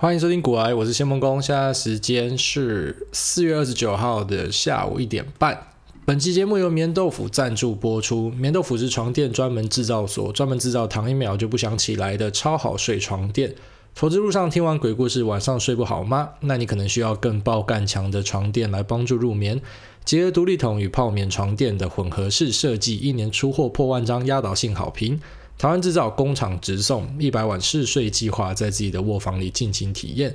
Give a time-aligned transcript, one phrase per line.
[0.00, 1.42] 欢迎收听股癌，我是谢孟恭。
[1.42, 5.58] 现在时间是四月二十九号的下午一点半。
[6.04, 8.30] 本期节目由棉豆腐赞助播出。
[8.30, 13.52] 棉豆腐是床垫专门制造所，专门制造躺一秒就不想起来的超好睡床垫。
[13.92, 16.28] 投资路上听完鬼故事，晚上睡不好吗？
[16.42, 19.60] 那你可能需要更爆干强的床垫来帮助入眠。
[20.04, 25.20] 结合独立筒与泡棉床垫的混合式设计，一年出货破万张，压倒性好评。
[25.58, 30.32] 台湾制造，工厂直送，一百碗试睡计划，在自己的卧房里尽情体验。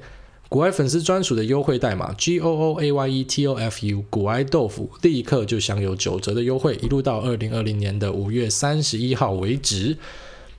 [0.49, 9.97] 股癌粉丝专属的优惠代码 G O O A Y E T O F U，股癌豆腐，立刻就享有九折的优惠，一路到二零二零年的五月三十一号为止。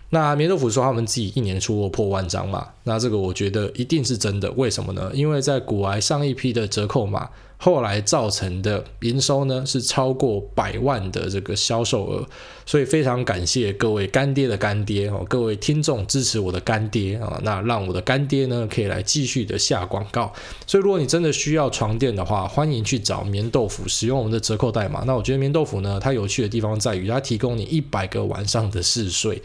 [0.08, 4.50] 那眠豆腐说他们自己一年出货破万张嘛，那这个我觉得一定是真的。
[4.52, 5.10] 为什么呢？
[5.12, 7.28] 因为在股癌上一批的折扣码。
[7.64, 12.28] 后来造成的营收呢，是超过百万的这个销售额，
[12.66, 20.30] 所以非常感谢各位干爹的干爹哦，各位听众支持我的干爹啊，那让我的干爹呢可以来继续的下广告。
[20.66, 25.03] 所以如果你真的需要床垫的话，欢迎去找棉豆腐，使用我们的折扣代码。
[25.06, 29.41] 那我觉得棉豆腐呢，它有趣的地方在于它提供你一百个晚上的试睡，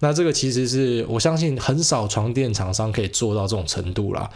[0.00, 4.28] 那这个其实是我相信很少床垫厂商可以做到这种程度啦。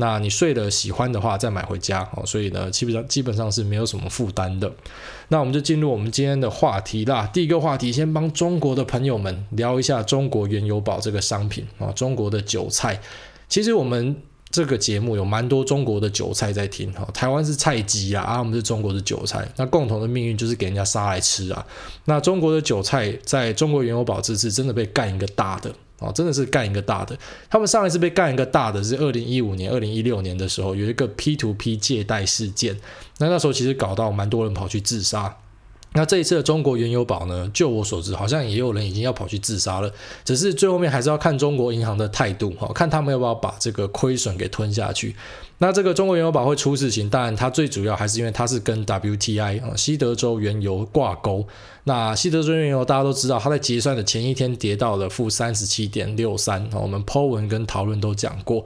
[0.00, 4.72] 那你睡了喜欢的话再买回家哦，所以呢，基本上基本上是没有什么负担的。
[5.26, 7.28] 那我们就进入我们今天的话题啦。
[7.32, 13.00] 第一个话题，先帮中国的朋友们聊一下中国原油宝这个商品啊，中国的韭菜。
[13.48, 14.14] 其实我们
[14.50, 21.66] 这个节目有蛮多中国的韭菜在听哈，台湾是菜鸡啊，啊，我们是中国的韭菜，那共同的命运就是给人家杀来吃啊。
[22.04, 25.74] 那中国的韭菜在中国原油宝这次真的被干一个大的。
[26.00, 27.18] 哦，真的是干一个大的。
[27.50, 32.78] 他们上一次被干一个大的是二零一五年、二零一六年的时候，有一个 P to P 借贷事件。
[33.18, 35.36] 那那时候其实搞到蛮多人跑去自杀。
[35.94, 39.90] 那这一次的中国原油宝呢，就我所知，好像也有人已经要跑去自杀了。
[40.24, 45.16] 只是最后面还是要看中国银行的态度，哈，看他们要不要把这个亏损给吞下去。
[45.60, 51.44] 那这个中国原油宝会出事情，当然它最主要还是因为它是跟 WTI 啊西德州原油挂钩。
[51.84, 58.64] 那西德州原油大家都知道，它在结算的前一天跌到了负三十七点六三，我们 Po 文跟讨论都讲过。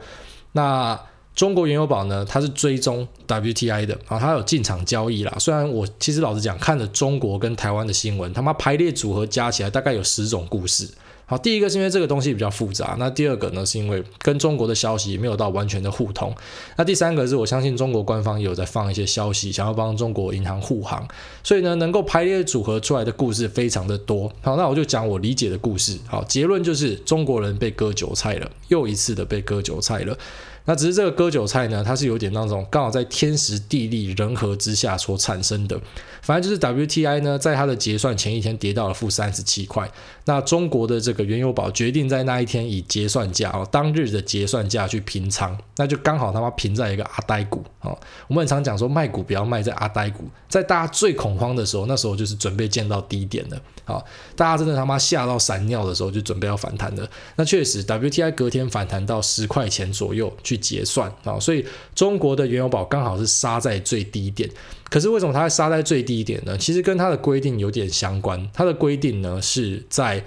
[0.53, 1.00] 那
[1.34, 5.34] 中国原油宝呢，它是追踪 WTI 的啊，它有进场交易啦。
[5.38, 10.88] 虽然我其实老实讲，看了中国跟台湾的新闻，他妈排列组合加起来大概有十种故事。
[11.25, 16.34] 好，第一个是因为这个东西比较复杂，那第二个呢是因为跟中国的消息没有到完全的互通，
[16.76, 21.09] 那第三个是我相信中国官方也有在放一些消息，想要帮中国银行护航，
[21.43, 24.31] 所以呢能够排列组合出来的故事非常的多。
[24.43, 25.97] 好，那我就讲我理解的故事。
[26.06, 30.14] 好，结论就是中国人被割韭菜了，又一次的被割韭菜了。
[30.65, 35.81] 那只是这个割韭菜呢，它是有点那种刚好在天时地利人和之下所产生的。
[36.23, 39.91] 反正就是 WTI 呢，在它的结算前一天跌到了负三十七块。
[40.25, 47.99] 那中国的这个原油宝决定在那一天以结算价哦，当日的结算价去平仓，那就刚好他妈平在一个阿呆股哦。
[48.28, 53.61] 我们很常讲说卖股不要卖在阿呆股，在大家最恐慌的时候，那时候就是准备见到低点了。
[53.84, 54.05] 好，
[54.37, 57.09] 大家真的他妈吓到闪尿的时候，就准备要反弹了。
[57.37, 64.49] 那确实，WTI 隔天反弹到十块钱左右去结算啊，所以中国的原油宝刚好是杀在最低点。
[64.93, 66.55] 可是为什么它会杀在最低点呢？
[66.59, 68.47] 其实跟它的规定有点相关。
[68.53, 70.23] 它的规定呢是在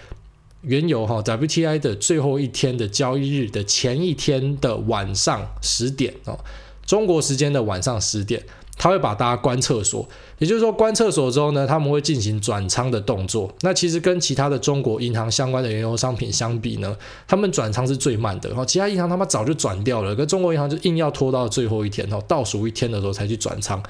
[0.63, 6.39] 原油哈 WTI 的最后一天的交易日的前一天的晚上十点哦，
[6.83, 8.43] 中国时间的晚上十点。
[8.77, 13.51] 他会把大家关厕所，也就是说关厕所之后呢，他们会进行转仓的动作。
[13.61, 16.95] 那其实跟其他的中国银行相关的原油商品相比呢，
[17.27, 18.49] 他们转仓是最慢的。
[18.49, 23.81] 然后其他银行他们早就转掉了，跟中国银行就硬要拖到最后一天，倒数一天的时候才去转仓。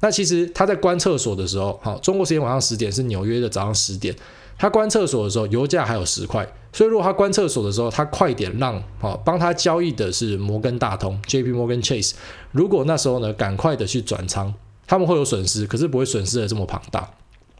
[0.00, 4.14] 那其实他在关厕所的时候，哈，中国时间晚上十点是纽约的早上十点，
[4.58, 6.46] 他关厕所的时候油价还有十块。
[6.74, 11.52] 所以，如果他关厕所的时候，他快点让啊帮他交易的是摩根大通 （J.P.
[11.52, 12.14] Morgan Chase）。
[12.50, 14.52] 如果那时候呢，赶快的去转仓，
[14.84, 17.08] 他们会有损失，可是不会损失的这么庞大。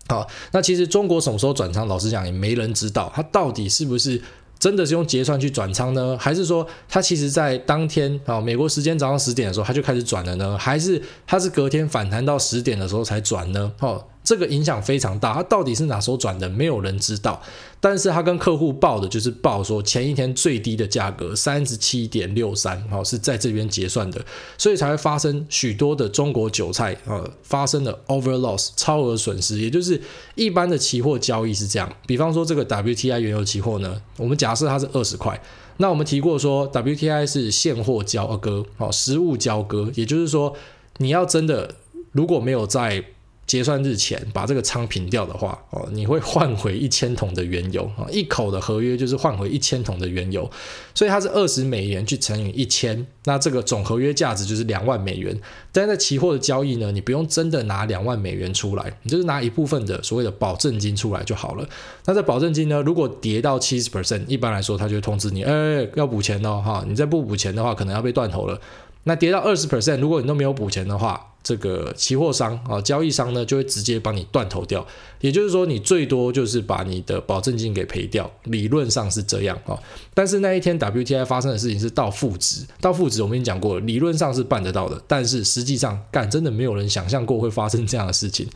[0.08, 4.20] 好，那其实中国什么时候转仓，老实讲也没人知道，他到底是不是
[4.58, 6.16] 真的是用结算去转仓呢？
[6.18, 10.58] 还是说他其实在当天啊美国时间早上十点的时候他就开始转了呢？
[10.58, 13.72] 还是他是隔天反弹到十点的时候才转呢？
[13.78, 14.04] 哦。
[14.24, 17.42] 这个影响非常大，它到底是哪时候转的，没有人知道。
[17.84, 24.24] 但是他跟客户报的就是报说前一天最低的价格三十七点六三，哦，是在这边结算的，
[24.56, 29.58] 所以才会发生许多的中国韭菜，呃，发生了 over loss 超额损失。
[29.58, 30.00] 也就是
[30.34, 35.38] 一般的期货交易是这样，比方说这个 WTI 原油期货呢，我们假设它是二十块，
[35.76, 40.56] 那我们提过说 WTI 是现货交割，哦，实物交割，也就是说
[40.96, 41.74] 你要真的
[42.12, 43.04] 如果没有在
[43.46, 50.50] 结算日前把这个仓平掉的话，哦，你会换回一千桶的原油啊，一口的合约就是换回一千桶的原油，
[50.94, 55.38] 所以它是二十美元去乘以一千，那这个总合约价值就是两万美元。
[55.72, 61.68] 但在期货的交易呢，你不用真的拿两万美元出来，你就是拿一部分的所谓的保证金出来就好了。
[62.06, 68.58] 那这保证金呢，如果跌到七十 percent，一般来说他就会通知你，哎，要补钱哦，哈，你再不补钱的话，可能要被断头了。
[69.06, 74.84] 那跌到二十 percent，如果你都没有补钱的话，这个期货商啊，交易商呢就会直接帮你断头掉。
[75.20, 79.78] 也就是说，你最多就是把你的保证金给赔掉，理论上是这样啊。
[80.12, 88.48] 但是那一天 WTI 发生的事情是到负值，到负值我们已经讲过了，理论上是办得到的，但是实际上干真的没有人想象过会发生这样的事情。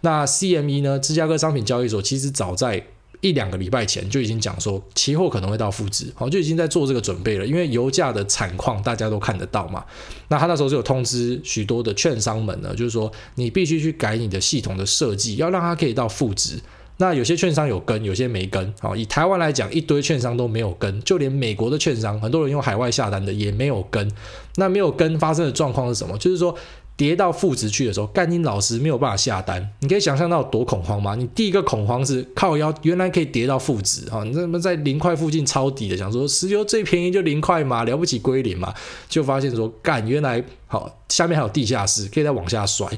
[0.00, 2.84] 那 CME 呢，芝加哥商品交易所其实早在
[3.20, 7.46] 一两个礼拜前就已经讲说，期货可能会到负值，好，就已经在做这个准备了。
[7.46, 9.84] 因为油价的产况大家都看得到嘛。
[10.28, 16.60] 那他那时候就有通知许多的券商们呢，就是说你必须去改你的系统的设计，要让它可以到负值。
[16.98, 18.74] 那有些券商有跟，有些没跟。
[18.80, 24.10] 好，以台湾来讲，一堆券商都没有跟，就连美国的券商，很多人用海外下单的也没有跟。
[24.56, 26.16] 那没有跟发生的状况是什么？
[26.18, 26.56] 就是说。
[26.96, 31.14] 跌到负值去的时候，干你老师没有办法下单，你可以想象到多恐慌吗？
[31.14, 34.24] 你第一个恐慌是靠腰，原来可以跌到负值啊！
[34.24, 38.72] 你怎么在零块附近抄底的，想说石油最便宜就零块嘛，了不起归零嘛，
[39.10, 42.88] 就发现说干原来好，下面还有地下室，可以再往下摔，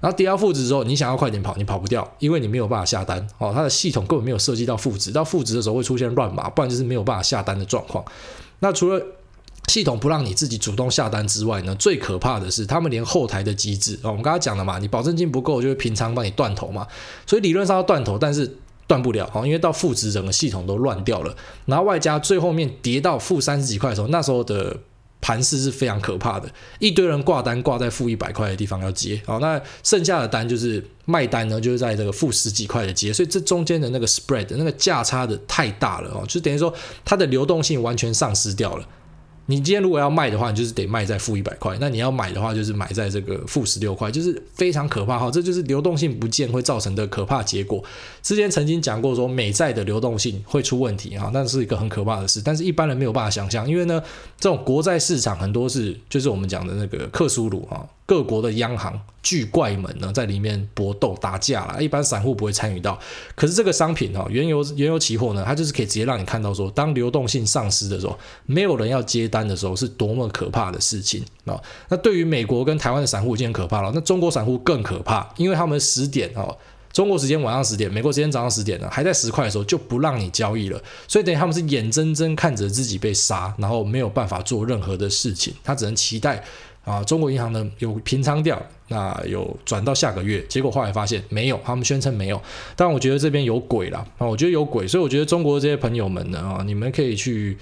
[0.00, 8.04] 然后跌到负值之后，你想要快点跑，你跑不掉，因为你没有办法下单哦，它的系统根本没有设计到负值，到负值的时候会出现乱码，不然就是没有办法下单的状况。
[8.60, 9.02] 那除了
[9.68, 16.86] 系统不让你自己主动下单之外呢，最可怕的是他们连后台的机制啊，我们刚才讲了嘛，你保证金不够就会平仓帮你断头嘛，
[17.26, 24.76] 所以理论上要断头，但是断不了，因为到负值整个系统都乱掉了，然后外加最后面跌到负三十几块的时候，那时候的
[25.20, 26.48] 盘势是非常可怕的，
[26.78, 36.72] 一堆人挂单挂在负一百块的地方要接，好，那剩下的单就是卖单呢，就是在这个负十几块的接，所以这中间的那个 spread 那个价差的太大了哦，就等于说
[37.04, 38.86] 它的流动性完全丧失掉了。
[39.46, 45.30] 你今天如果要卖的话，你就是得卖在负一百块；那你要买的话，就是买在这个负十六块，就是非常可怕哈。
[45.30, 47.82] 这就是流动性不见会造成的可怕结果。
[48.22, 52.42] 之前曾经讲过说，美债的流动性会出问题哈，那是一个很可怕的事。
[52.44, 54.02] 但是一般人没有办法想象，因为呢，
[54.38, 57.86] 这种国债市场很多是就是我们讲的那个克苏鲁哈。
[58.06, 62.96] 各国的央行巨怪们呢，在里面搏斗打架了，一般散户不会参与到。
[63.34, 71.60] 可是这个商品哈，原油原油期货呢，它就是可以直接让你看到说，当流动性丧失的时候，没有人要接单的时候，是多么可怕的事情啊！
[71.88, 76.56] 那对于美国跟台湾的散户已经很可怕了，那中国散户更可怕，因为他们十点哦，
[76.92, 86.44] 中国时间晚上十点，美国时间早上十点呢，还在十块的时候就不让你交易了，所以等于他们是眼睁睁看着自己被杀，然后没有办法做任何的事情，他只能期待。
[86.86, 88.56] 啊，中国银行呢有平仓掉，
[88.88, 92.40] 那有转到下个月，结果后来发现没有，他们宣称没有，
[92.74, 97.56] 但我觉得这边有鬼啦，啊，我觉得有鬼，所以我觉得中国这些朋友们呢，啊，你们可以去。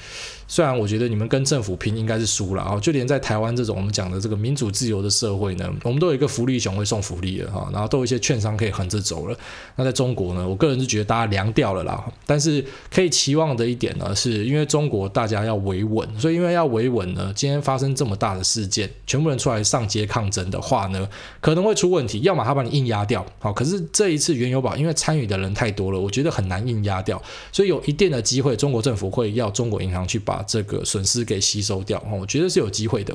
[0.46, 9.36] 虽然我觉得你们跟政府拼应该是输了啊，就连在台湾这种我们讲的这个民主自由的社会呢，我们都有一个福利熊会送福利的哈，然后都有一些券商可以横着走了。
[9.76, 12.04] 那在中国呢，我个人是觉得大家凉掉了啦。
[12.26, 12.62] 但是
[12.92, 21.08] 可以期望的一点呢，是因为中国大家要维稳，所以因为要维稳呢，今天发生这么大的事件，全部人出来上街抗争的话呢，
[21.40, 22.20] 可能会出问题。
[22.20, 27.20] 要么他把你硬压掉，好，可是这一次原油宝因为参与的人太多了，我觉得很难硬压掉，
[27.50, 30.44] 所以有一定的机会，中国政府会要中国银行去把。
[30.46, 33.12] 这个损失给吸收掉，我觉得是有机会的。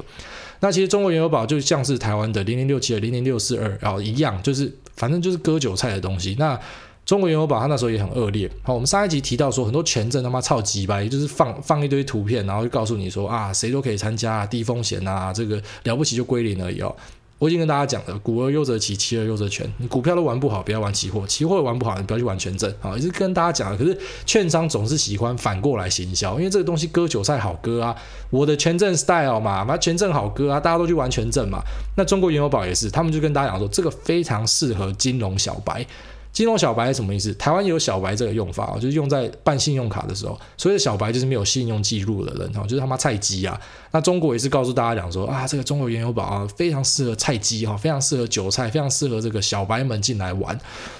[0.62, 6.36] 那其实中国原油宝就像是台湾的零零六七二、零零六四二然后一样，就是反正就是割韭菜的东西。
[6.40, 6.60] 那
[7.06, 8.50] 中国原油宝它那时候也很恶劣。
[8.64, 16.94] 好，我们上一集提到说，很多权证他妈超级白，就是放放一堆图片，然后就告诉你说啊，谁都可以参加，低风险啊，这个了不起就归零而已哦。
[17.40, 19.66] 我已经跟大家讲了，股而优则期，期而优则权。
[19.78, 22.72] 你股票都玩不好，不要玩期货；期货玩不好，你不要去玩权证。
[22.82, 23.78] 好，也是跟大家讲了。
[23.78, 27.96] 可是券商总是喜欢反过来行销，因为这个东西割韭菜好割啊。
[28.30, 31.62] 我的权证 style 嘛，把权证好割啊，大家都去玩权证嘛。
[31.96, 35.86] 那中国原油宝也是，他们就跟大家讲说，这个非常适合金融小白。
[36.32, 37.34] 金融小白是什么意思？
[37.34, 40.40] 台湾有小白这个用法啊，就是用在办信用卡的时候。
[40.56, 43.60] 所谓的小白就是没有信用记录的人，哈，就是他妈菜鸡啊。
[43.92, 50.58] 那中国也是告诉大家讲说啊，这个中国原油宝啊，非常适合菜鸡哈，非常适合韭菜，非常适合这个小白们进来玩。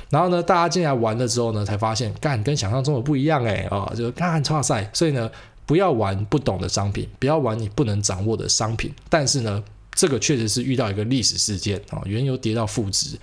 [0.10, 4.90] 然后呢，大家进来玩了之后呢，才发现干跟想象中的不一样哎啊，就干差赛。
[4.92, 5.30] 所以呢，
[5.66, 8.92] 不要玩不懂的商品，不要玩你不能掌握的商品。
[9.08, 13.18] 但是呢，这个确实是遇到一个历史事件啊，原油跌到负值。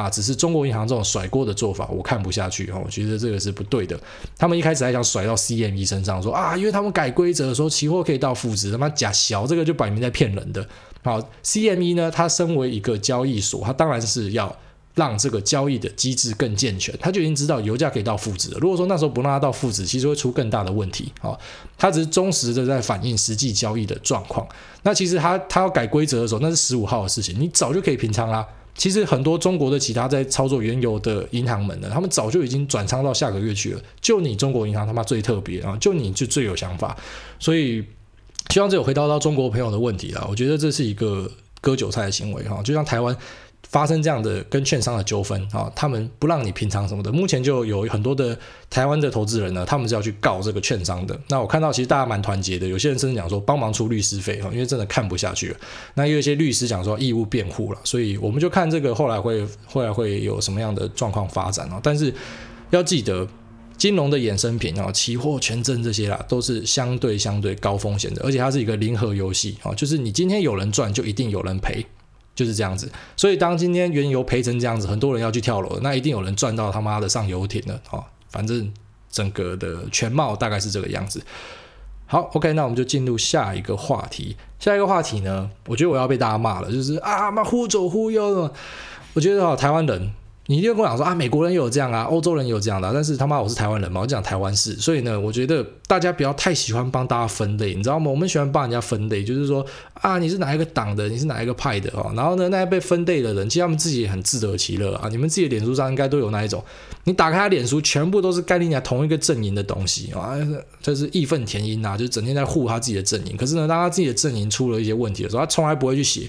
[0.00, 3.98] 那只是中国银行这种甩锅的做法，我看不下去哈，我觉得这个是不对的。
[4.36, 10.64] 他们一开始还想甩到 CME 身上，说啊，因为他们改规则说期货可以到负值，他妈假小，这个就摆明在骗人的。
[11.02, 14.54] 好，CME 呢，它身为一个交易所，它当然是要
[14.94, 18.58] 让这个交易的机制更健全，他就已经知道油价可以到负值了。
[18.60, 21.36] 如果说那时候不让它到负值，其实会出更大的问题啊。
[21.76, 24.46] 他只是忠实的在反映实际交易的状况。
[24.84, 28.46] 那其实他他要改规则的时候，那是十五号的事情，你早就可以平仓啦。
[28.78, 33.82] 其实很多中国的其他在操作原油的银行们呢，他们早就已经转仓到下个月去了。
[34.00, 36.96] 就你中国银行他妈最特别啊，就你就最有想法。
[37.38, 37.84] 所以
[38.48, 40.26] 希望这有回答到中国朋友的问题啦。
[40.30, 41.30] 我觉得这是一个
[41.60, 43.14] 割韭菜的行为哈，就像台湾。
[43.68, 48.36] 发生这样的跟券商的纠纷啊，他们不让你平仓什么的，目前就有很多的
[48.70, 51.18] 台湾的投资人呢，他们是要去告这个券商的。
[51.28, 55.56] 那我看到其实大家蛮团结的，有些人甚至讲说帮忙出律师费哈，因为真的看不下去了。
[55.94, 61.78] 那有一些律师讲说义务辩护了，所以我们就看这个后来会后来会有什么样的状况发展啊。
[61.82, 62.12] 但是
[62.70, 63.28] 要记得，
[63.76, 71.84] 金融的衍生品啊，期货、权证这些啦，都是相对相对高风险的，而且它是一个零和游戏啊，就是你今天有人赚，就一定有人赔。
[72.38, 78.04] 就是这样子，所以当今天原油赔成这样子，很多人要去跳楼，那一定有人赚到他妈的上游艇了哦。
[78.28, 78.72] 反正
[79.10, 81.20] 整个的全貌大概是这个样子。
[82.06, 84.36] 好，OK，那我们就进入下一个话题。
[84.60, 88.52] 下一个话题呢，我觉得我要被大家骂了，就是啊妈忽左忽右的。
[89.14, 90.12] 我觉得哈，台湾人。
[90.50, 98.10] 你一定会跟我讲说啊，美国人有这样啊，欧洲人有这样的，但是他妈我是台湾人嘛，我讲台湾事，所以呢，我觉得大家不要太喜欢帮大家分类，你知道吗？
[98.10, 99.62] 我们喜欢帮人家分类，就是说
[99.92, 105.10] 啊，你是哪一个党的，你是哪一个派的哦，然后呢，那些被分类的人，其实他们自己也很自得其乐啊。
[105.10, 106.64] 你们自己的脸书上应该都有那一种，
[107.04, 110.34] 你打开他脸书，全部都是概念同一个阵营的东西啊，
[110.80, 113.36] 就是义愤填膺啊，就是整天在护他自己的阵营。
[113.36, 116.26] 可是呢，当他自己的阵营出了一些问题的时候，他从来不会去写。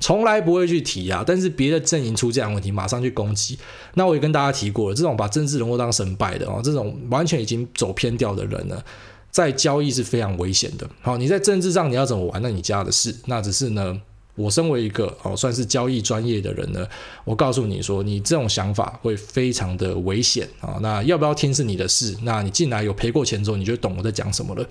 [0.00, 3.58] 从来不会去提啊，但是别的阵营出这样的问题，马上去攻击。
[3.94, 8.82] 那我也跟大家提过了，这种把政治人物当神拜的哦，这种完全已经走偏掉的人呢，
[9.30, 10.88] 在交易是非常危险的。
[11.02, 13.14] 好，你在政治上你要怎么玩，那你家的事。
[13.26, 14.00] 那只是呢。
[14.34, 16.86] 我身为一个哦，算是交易专业的人呢，
[17.24, 20.78] 我告诉你说，你这种想法会非常的危险啊。
[20.80, 22.16] 那要不要听是你的事。
[22.22, 24.66] 那你进来有赔过钱之后，你就懂我在讲什么了。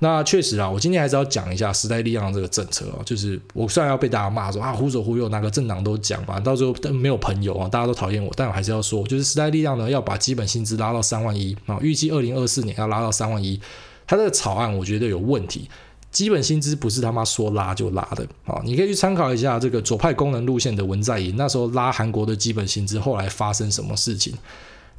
[0.00, 3.02] 那确实啊，我今天还是要讲一下时代力量这个政策啊。
[3.04, 13.60] 就是我虽然要被大家骂说啊，忽左忽右，哪个政党都讲嘛，到最后没有朋友啊，大家都讨厌我，但我还是要说，就是时代力量呢要把基本薪资拉到三万一啊，预计二零二四年要拉到三万一。
[14.06, 15.68] 它这个草案我觉得有问题。
[16.10, 18.60] 基本薪资不是他妈说拉就拉的啊！
[18.64, 24.34] 你可以去参考一下这个左派功能路线的文在寅，那时候拉韩国的基本薪资，后来发生什么事情？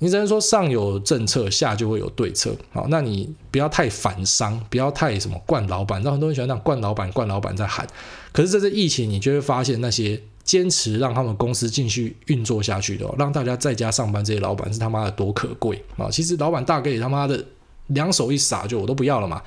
[0.01, 2.55] 你只能说上有政策，下就会有对策。
[2.71, 7.85] 好，那你不要太反商，不要太什么惯老板，让很多人喜欢那种惯老板、惯老板在喊。
[8.31, 16.07] 可是这次疫情，你就会发现那些坚持让他们公司继续运作下去的，让大家在家上班这些老板是他妈的多可贵啊！
[16.09, 17.43] 其实老板大哥也他妈的
[17.87, 19.41] 两手一撒，就我都不要了嘛。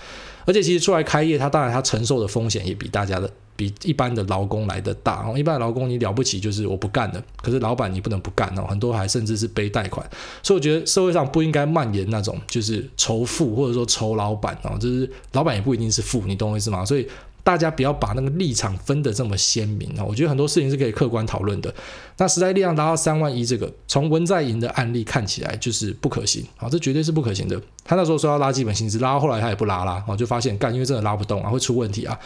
[0.46, 5.37] 而且其实出来开业，他当然他承受的风险也比大家的比一般的劳工来的大哦。
[5.37, 8.66] 一般的劳工你了不起就是我不干了，可是老板你不能不干哦。
[8.68, 10.04] 很多还甚至是背贷款，
[10.42, 16.84] 所以我觉得社会上不应该蔓延那种就是仇富或者说仇老板哦，就是老板也不一定是富，你懂我意思吗？
[16.84, 17.06] 所以。
[17.44, 20.04] 大家不要把那个立场分得这么鲜明啊！
[20.04, 21.75] 我觉得很多事情是可以客观讨论的。
[22.18, 27.61] 那时代力量达到三万一，这个从文在寅的案例看起来就是不可行啊，这绝对是不可行的。
[27.84, 32.16] 他那时候说要拉基本薪资，拉到后来他也不拉啦，就发现干，因为真的拉不动啊，会出问题啊。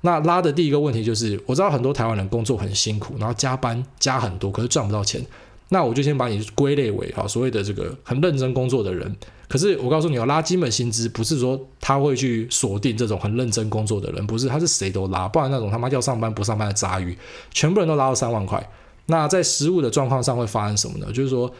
[0.00, 5.24] 那拉的第一个问题就是，我知道很多台湾人工作很辛苦，然后加班加很多，可是赚不到钱。
[5.72, 9.16] 那我就先把你归类为哈所谓的这个很认真工作的人。
[9.48, 17.16] 可是我告诉你哦拉基本薪资，不是说他会去锁定这种很认真工作的人，不是，他是谁都拉，不然那种他妈要上班不上班的杂鱼，
[17.52, 18.70] 全部人都拉到三万块。
[19.06, 21.06] 那在实物的状况上会发生什么呢？
[21.10, 21.50] 就是说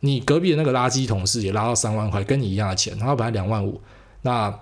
[0.00, 3.80] 你隔壁的那个垃圾同事也拉到三万块，跟你一样的钱，他本来两万五，
[4.22, 4.52] 那。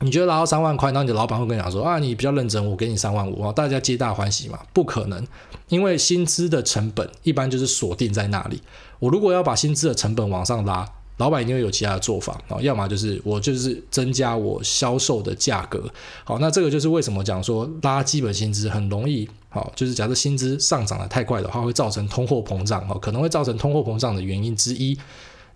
[0.00, 4.58] 你觉得拿到三万块，那你的老板会跟你讲说啊，你比较认真，我给你三万五啊，大家皆大欢喜嘛？
[4.72, 5.26] 不可能，
[5.68, 8.62] 因为薪资的成本一般就是锁定在那里。
[9.00, 15.82] 我如果要把薪资的成本往上拉，老板一定会有其他的做法啊，要么就是我就是增加我销售的价格。
[16.22, 24.96] 好，那这个就是为什么讲说拉基本薪资很容易，好，就是假设薪资上涨的太快的话，会造成通货膨胀，哦，可能会造成通货膨胀的原因之一。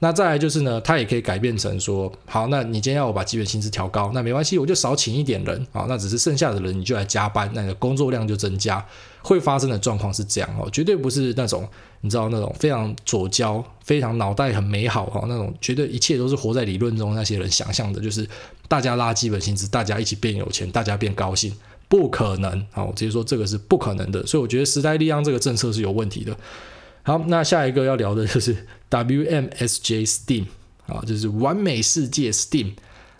[0.02, 8.84] 那再来就是呢，它也可以改变成说，好，那你今天要我把基本薪资调高，那没关系，我就少请一点人，啊，那只是剩下的人你就来加班，那个工作量就增加，
[9.22, 11.64] 会发生的状况是这样哦，绝对不是那种
[12.00, 18.28] 你知道那种非常左交、非常脑袋很美好哈那种，觉得一切都是活在理论中那些人想象的，就是
[18.66, 21.54] 大家拉基本薪资，大家一起变有钱，大家变高兴，
[21.86, 26.36] 不可能，好，我直接说这个是不可能的，所以我觉得时代力量这个政策是有问题的。
[27.02, 30.46] 好，那下一个要聊的就是 WMSJ Steam
[30.86, 32.74] 啊，就是完美世界 Steam。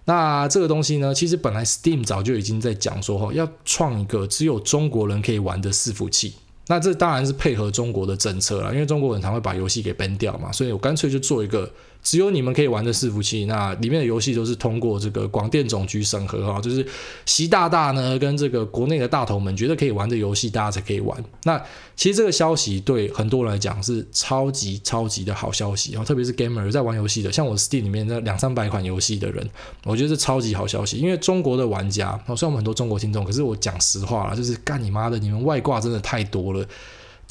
[0.05, 6.35] 那这个东西呢，其实本来 Steam 早就已经在讲说，哈，要创一个只有中国人可以玩的伺服器。
[6.69, 11.69] 那这当然是配合中国的政策了，因为中国人常会把游戏给 ban 掉嘛，所以我干脆就做一个
[12.03, 16.85] 只有你们可以玩的伺服器，那里面的游戏都是通过这个广电总局审核哈，就是
[17.27, 21.25] 习大大呢跟这个国内的大头们觉得可以玩的游戏，大家才可以玩。
[21.45, 21.63] 那
[21.95, 29.49] 其实这个消息对很多人来讲是超级超级的好消息啊，特别是 gamer 在玩游戏的，像我 Steam 里面那两三百款游戏的人，
[29.85, 36.67] 我觉得是超级好消息，因为中国的玩家，虽然我们很多中国听众，可是我讲实话啦，就是干你妈的，你们外挂真的太多了。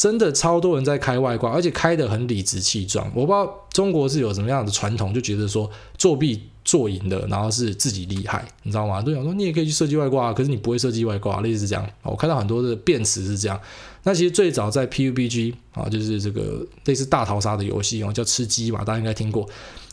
[0.01, 3.05] 真的超多人在开外挂，而且开得很理直气壮。
[3.13, 8.99] 我不知道中国是有什么样的传统，就觉得说作弊做赢的，然后是自己厉害，你知道吗？
[8.99, 11.87] 都想说你也可以去设计外挂，可是你不会设计外挂，类似这样。
[12.01, 13.61] 我看到很多的辩词是这样。
[14.01, 19.47] 那其实最早在 PUBG 啊，就是这个类似大逃杀的游戏哦，叫吃鸡嘛，大家应该听过。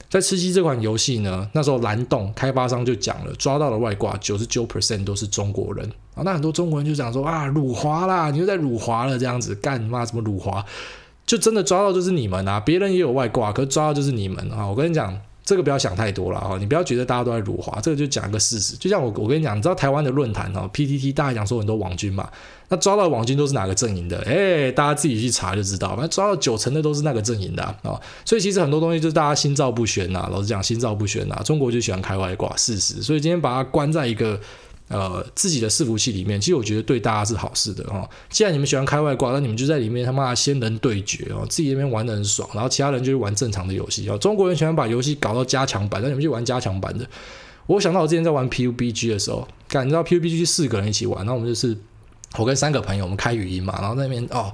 [0.09, 5.87] 在吃鸡这款游戏呢，那时候蓝洞开发商就讲了，抓到了外挂九十九 percent 都是中国人
[6.25, 10.65] 那很多中国人就讲说啊，辱华啦，你又在辱华了这样子，干嘛什么辱华？
[11.27, 14.67] 就真的抓到就是你们啊，别人也有外挂，可是抓到就是你们啊。
[14.67, 15.19] 我跟你讲。
[15.45, 16.59] 这个不要想太多了啊！
[16.61, 18.77] 你不要觉得大家都在辱华，这个就讲一个事实。
[18.77, 22.29] 就像我，我跟你讲，你知道台湾的论坛哦，PTT 大家讲说很多网军嘛，
[22.69, 24.23] 那抓到网军都是哪个阵营的？
[24.27, 25.89] 哎，大家自己去查就知道。
[25.97, 30.29] 反正抓到九成的都是那个阵营的啊、所以其实很多东西就是大家心照不宣呐。
[30.31, 31.41] 老实讲，心照不宣呐。
[31.43, 33.01] 中国就喜欢开外挂，事实。
[33.01, 34.39] 所以今天把它关在一个。
[34.89, 38.09] 呃，自己的伺服器里面，其实我觉得对大家是好事的、哦。
[38.31, 44.17] 既然你们喜欢开外挂，那你们就在里面他妈的仙人对决哦，自己那边玩得很爽，然后其他人就是玩正常的游戏哦。
[44.17, 47.07] 中国人喜欢把游戏搞到加强版，那你们就玩加强版的。
[47.67, 51.77] 我想到我之前在玩 PUBG 的时候，感觉到 PUBG 四个人一起玩，然后我们就是
[52.39, 54.51] 我跟三个朋友，我们开语音嘛，然后那边哦，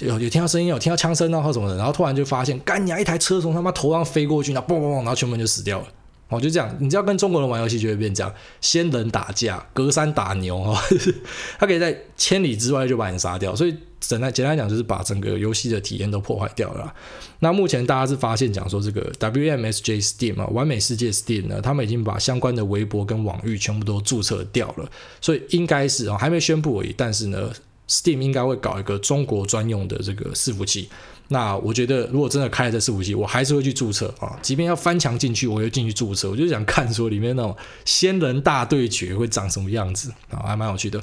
[0.00, 5.86] 有有听到声音，有听到枪声啊或什么的，然后突然就发现，干你啊，一台车从他妈头上飞过去，然后嘣嘣嘣，然后全部人就死掉了。
[6.28, 10.80] 哦，就这样，你只要跟中国人玩游戏就会变这样，仙人打架，隔山打牛哈，
[11.58, 16.94] 他可以在千里之外就把你杀掉，所以简单简单讲就是把整个游戏的体验都破坏掉了。
[17.40, 27.50] 那目前大家是发现讲说这个 WMSJ Steam 啊，完美世界 Steam 呢，他们已经把相关的微博跟网域全部都注册掉了，所以应该是啊，还没宣布而已，但是呢
[27.88, 30.88] ，Steam 应该会搞一个中国专用的这个伺服器。
[31.30, 36.30] 那我觉得，如果真的开了这伺服器，我还是会去注册啊，即便要翻墙进去，我也进去注册。
[36.30, 40.98] 我就想看说里面那种仙人大对决会长什么样子啊，还蛮有趣的。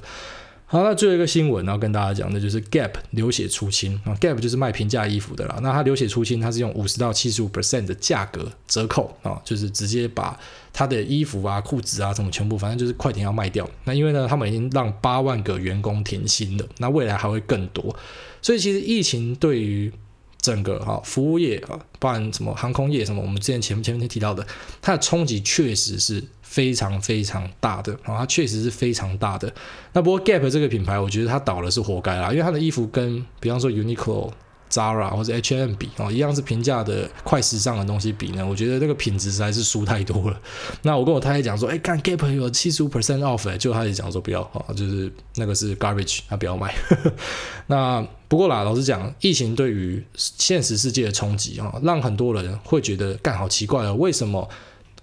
[0.68, 5.60] 好，那最后一个新闻，然后跟大家讲的就是 Gap 流血出清啊，Gap 就是卖平价衣服的啦。
[5.62, 10.36] 那它流血出清，它是用五十到七十五 percent 的价格折扣啊，就是直接把
[10.78, 13.66] 他的衣服啊、裤子啊什么全部，反正就是快点要卖掉。
[13.86, 17.96] 那因为呢，他们已经让八万个员工停薪了，那未来还会更多。
[18.42, 19.90] 所以其实疫情对于
[20.42, 24.46] 整个哈服务业啊，包含什么航空业什么，我们之前前前面提到的，
[24.82, 29.52] 它的冲击确实是非常非常大的啊，它确实是非常大的。
[29.94, 34.30] 那不过 Gap 这个品牌，我觉得它倒了是活该啦，因为它的衣服跟比方说 Uniqlo。
[34.76, 40.38] Zara 或者 H&M 比哦，一样是平价的快时尚的东西比呢，我觉得那个品质实在是输太多了。
[40.82, 46.76] 那我跟我太太讲说，哎，看 Gap 有七十五 percent off 哎，就她也讲说不要啊，就是那个是 garbage，他不要买。
[47.68, 54.50] 那不过啦，老实讲，疫情对于现实世界的冲击啊，让很多人会觉得干好奇怪哦，为什么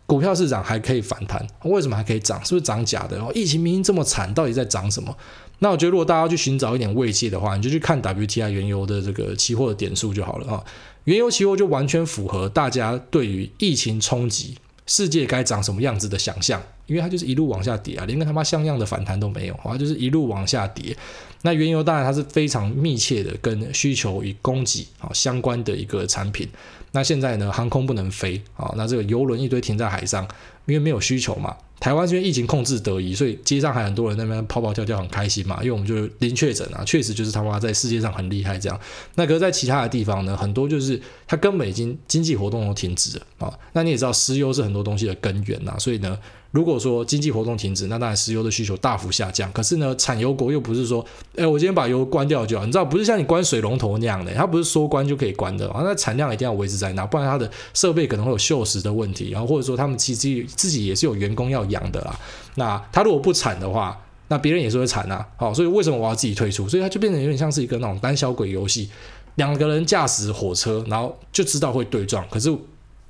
[0.05, 1.47] 股票市场还可以反弹？
[1.65, 2.45] 为什么还可以涨？
[2.45, 3.19] 是不是涨假的？
[3.35, 5.17] 疫情明明这么惨，到底在涨什么？
[5.63, 10.65] 那我觉得，如果大家去寻找一点慰藉的话，你就去看 WTI 原油的这个期货的点数就好了啊。
[11.05, 20.97] 原油期货就完全符合大家对于疫情冲击世界该长什么样子的想象，因为它就是一路往下跌啊，连个他妈像样的反弹都没有啊，就是一路往下跌。
[21.43, 26.49] 那原油当然它是非常密切的跟需求与供给啊相关的一个产品。
[26.91, 30.27] 那现在呢，航空不能飞啊，那这个油轮一堆停在海上，
[30.67, 31.57] 因为没有需求嘛。
[31.83, 35.59] 台湾这边疫情控制得宜，所以街上还很多人那边跑跑跳跳，很开心嘛。
[35.63, 38.81] 因为我们就零确诊啊，确实就是他妈在世界上很厉害这样。
[39.17, 43.59] 那可是在其他的地方呢，很多就是他根本已经经济活动都停止了啊。
[43.73, 46.17] 那你也知道，石油是很多东西的根源呐，所以呢。
[46.53, 49.51] 如果说经济活动停止，那当然石油的需求大幅下降。
[49.53, 55.81] 可是呢，产油国又不是说，哎，我今天把油关掉就好，你知道，不是像你关水龙头那样的，它不是说关就可以关的啊。
[55.83, 62.15] 那产量一定要维持在那，不然它的设备可能会有锈蚀的问题，然后或者说他们其实自己也是有员工要养的啦。
[62.57, 65.27] 那他如果不产的话，那别人也是会产啊。
[65.37, 66.69] 好，所以为什么我要自己退出？
[66.69, 68.91] 所以它就变成有点像是一个那种胆小鬼游戏，
[69.37, 72.55] 两个人驾驶火车，然后就知道会对撞，可是。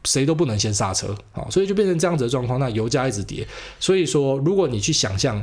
[0.04, 2.58] 谁都不能先刹车啊，所以就变成这样子的状况。
[2.58, 3.46] 那油价一直跌，
[3.78, 5.42] 所以说如果你去想象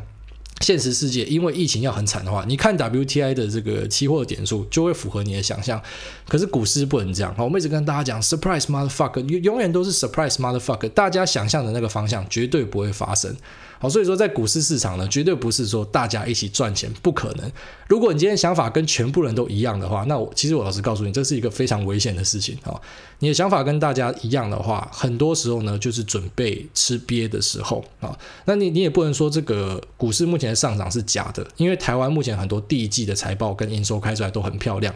[0.61, 5.81] 现实世界因为疫情要很惨的话，你看 WTI 的这个期货点数就会符合你的想象。
[6.27, 13.33] 可是股市不能这样，我们一直跟大家讲，surprise motherfucker，永远都是 surprise motherfucker，大家想象的那个方向绝对不会发生。
[13.79, 17.51] 好，所以说在股市市场呢，绝对不是说大家一起赚钱，不可能。
[17.87, 22.75] 如果你今天想法跟全部人都一样的话，那我其实我老实告诉你，这是一个非常危险的事情啊。
[23.19, 28.13] 你的想法跟大家一样的话，很多时候呢，就是准备吃瘪的时候啊。
[28.43, 34.93] 那你你也不能说这个股市目前上涨是假的，因为台湾目前很多第一季的财报跟营收开出来都很漂亮。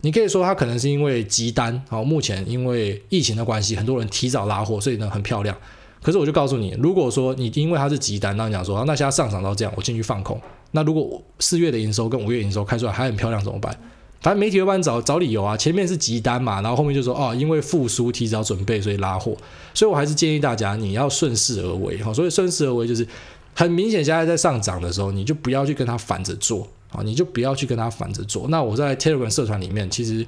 [0.00, 5.56] 你可以说它可能是因为急单啊，目前因为疫情的关系，很多人提早拉货，所以呢很漂亮。
[6.04, 10.38] 可是我就告诉你，如果说你因为它是急单，那你讲说，那现在上涨到这样，我进去放空。
[10.72, 13.74] 那如果四月的营收跟五月营收开出来还很漂亮怎么办？
[14.20, 19.34] 反正媒体会帮你找找理由啊，前面是急单嘛，然后后面就说哦，因为复苏提早准备，所以拉货。
[19.72, 22.12] 所以我还是建议大家你要顺势而为哈。
[22.12, 23.08] 所以顺势而为就是
[23.54, 28.46] 很明显现在在上涨的时候，你就不要去跟它反着做啊，你就不要去跟它反着做。
[28.48, 30.26] 那我在 Telegram 社团里面其实。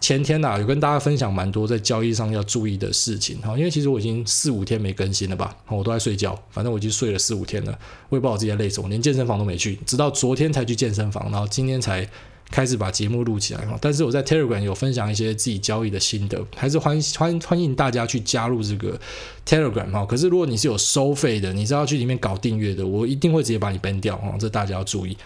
[0.00, 7.76] 前天呐、啊，有跟大家分享蛮多在交易上要注意的事情哈，因为其实我已经四五天没更新了吧，我都在睡觉，反正我已经睡了四五天了，
[8.08, 12.08] 我也不知道我自己在累什么，连健身房都没去，直到昨天才去健身房，然后今天才
[12.50, 13.76] 开始把节目录起来哈。
[13.80, 19.00] 但是我在 Telegram 有分享一些自己交易的心得，还是欢欢欢迎大家去加入这个
[19.44, 20.06] Telegram 哈。
[20.06, 25.16] 可是如果你是有收费的，你是要去里面搞订阅的，我一定会直接把你 ban 掉哈，这大家要注意。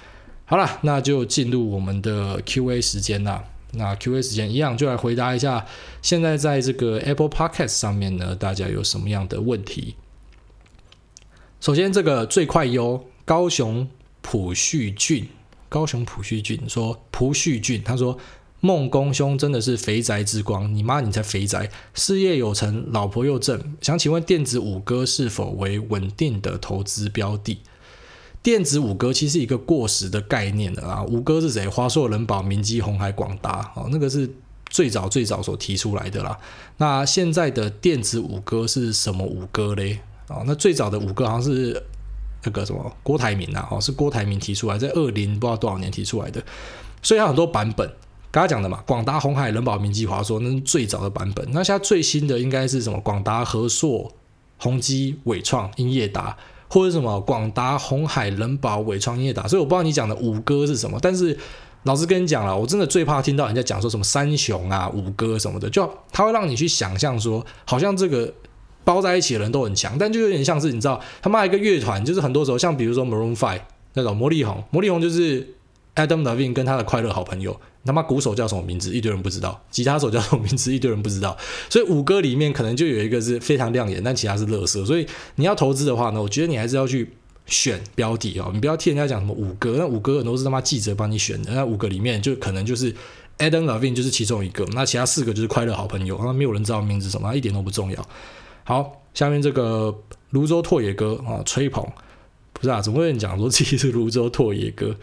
[0.47, 3.45] 好了，那就进入我们的 Q&A 时间啦。
[3.73, 5.67] 那 Q&A 时间一样，就来回答一下。
[6.03, 9.97] 现在在这个 Apple Podcast 上面呢，大家有什么样的问题？
[11.61, 13.89] 首先，这个最快优高雄
[14.23, 15.29] 普旭俊，
[15.69, 18.19] 高雄普旭俊说普旭俊，他说
[18.61, 27.61] 孟公兄真的是肥宅之光，你妈你才肥宅，事业有成，老婆又正，想请问电子五哥是否为稳定的投资标的？
[28.43, 31.05] 电子五哥其实是一个过时的概念的啊！
[31.05, 31.69] 五哥是谁？
[31.69, 34.31] 华硕、仁宝、明基、红海、广达，哦，那个是
[34.71, 36.39] 最早最早所提出来的啦。
[36.79, 40.01] 那现在的电子五哥是什么五哥嘞？
[40.29, 41.83] 哦，那最早的五哥好像是
[42.45, 46.43] 那个什么郭台铭啊，哦，是郭台铭提出来，在二零不知道多少年提出来的，
[47.03, 47.93] 所以它很多版本。
[48.31, 51.47] 刚才讲的嘛，广达、鸿海、仁宝、明基、华硕，那是最早的版本。
[51.51, 52.99] 那现在最新的应该是什么？
[53.01, 54.11] 广达、和硕、
[54.57, 56.39] 宏基、伟创、英业达。
[56.71, 60.99] 或者什么广达、鸿海、人保、伟创、业达，所以我不知道你讲的五哥是什么。
[61.03, 61.37] 但是
[61.83, 68.33] 老实跟你讲了，我真的最怕听到人家讲说什么三雄啊、五哥什么的，就他会让你去想象说，好像这个
[68.85, 73.63] 包在一起的人都很强，但就有点像是你知道，他妈一个乐团，就是很多时候像比如说 Maroon Five
[73.95, 75.55] 那种魔力红，魔力红就是
[76.07, 77.59] Adam Levine 跟他的快乐好朋友。
[77.83, 78.93] 他妈鼓手叫什么名字？
[78.93, 79.59] 一堆人不知道。
[79.71, 80.71] 吉他手叫什么名字？
[80.71, 81.37] 一堆人不知道。
[81.71, 84.85] 所以五哥里面可能就有一个是非常亮眼，但其他是垃圾。
[84.85, 87.11] 所以你要投资的话呢，我觉得你还是要去
[87.47, 88.51] 选标的哦。
[88.53, 91.53] 你不要听人家讲什么五哥，那五哥很多是他妈记者帮你选的。
[91.55, 92.93] 那五个里面就可能就是
[93.39, 98.07] Adam Levine 就是其中一个，那其他四个就是快乐好朋友，那没有人知道名字什么，一点都不重要。
[98.65, 101.83] 好，下面这个泸州拓野哥啊，吹捧
[102.53, 102.83] 不是啊？
[102.83, 104.95] 怎么会有人讲说自己是泸州拓野哥？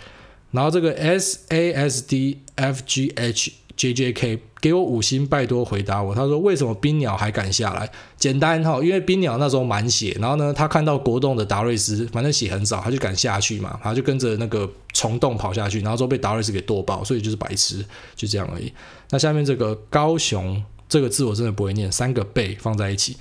[0.52, 6.16] 然后这个 S A S D F G H J J K 给我五星，拜托回答我。
[6.16, 7.88] 他说为什么冰鸟还敢下来？
[8.18, 18.74] 简单哈，因为冰鸟那时候满血，然后呢，他看到国栋的达瑞斯，反正血很少，他就敢下去嘛，他就跟着那个虫洞跑下去，然后之后被达瑞斯给剁爆，所以就是白痴，就这样而已。
[19.12, 23.16] 那下面这个高雄这个字我真的不会念，三个贝放在一起。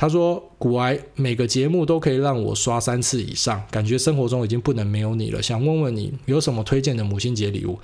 [0.00, 5.42] 他说：“古埃每个节目都可以让我刷三次以上，感觉生活中已经不能没有你了。
[5.42, 7.78] 想问问你有什么推荐的母亲节礼物？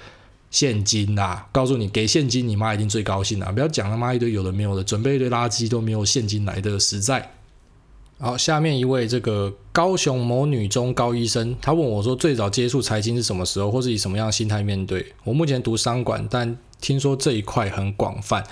[0.50, 1.48] 现金呐、啊！
[1.52, 3.52] 告诉你，给现金，你妈一定最高兴啊！
[3.52, 7.32] 不要讲他妈一堆有的没有的，准备一堆垃圾都没有现金来的实在。”
[8.18, 18.42] 好，下面一位这个高雄某女中高医生，他问我说：“最早接触财经是什么时候，或是以什么样的心态面对？”我目前读商管，但听说这一块很广泛。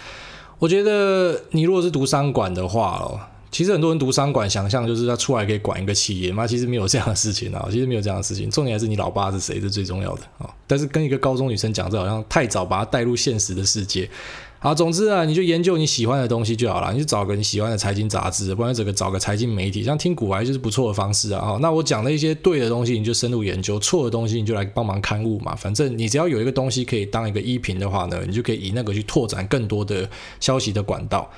[0.58, 3.18] 我觉得你如果是读商管的话哦。
[3.54, 8.50] 其实很多人读商管，想象就是他出来可以管一个企业嘛，其实没有这样的事情啊， 其实没有这样的事情。
[8.50, 10.50] 重点还是你老爸是谁是最重要的啊。
[10.66, 14.10] 但是跟一个高中女生讲，这好像太早把她带入现实的世界。
[14.58, 21.56] 好，总之啊，你就研究你喜欢的东西就好了，你就找个你喜欢的财经杂志，不然这个找个财经媒体，像听股癌就是不错的方式啊。
[21.60, 25.54] 那我讲的一些对的东西，你就深入研究；错的东西，你就来帮忙刊物嘛。
[25.54, 31.30] 反正你只要有一个东西可以当一个依凭的话呢，你就可以以那个去拓展更多的消息的管道。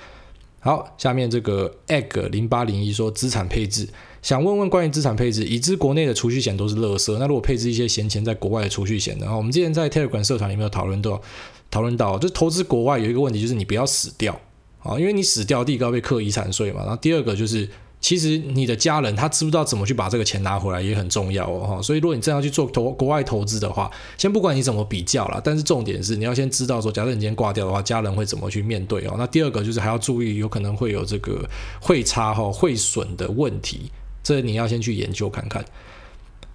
[0.66, 3.88] 好，下面这个 egg 零八零一说资产配置，
[4.20, 11.22] 想问问关于资产配置，已知国内的储蓄险都是垃圾，那如果配置一些闲钱在国外的储蓄险，然后我们之前在 Telegram 社团里面有讨论到，
[11.70, 14.40] 讨论到，就投资国外有一个问题，就是你不要死掉
[14.82, 17.68] 啊，因为你死掉，第一个要被课遗产税嘛，然后第二个就是。
[18.06, 21.80] 其实你的家人他知不知道怎么去把这个钱拿回来也很重要哦。
[21.82, 29.16] 所以如果你真要去做投国外投资的话，先不管你怎么比较啦，但是重点是你要先知道说，假设你今天挂掉的话，家人会怎么去面对哦。
[29.18, 31.44] 那第二个就是还要注意，有可能会有这个
[31.80, 33.90] 汇差哈汇损的问题，
[34.22, 35.64] 这你要先去研究看看。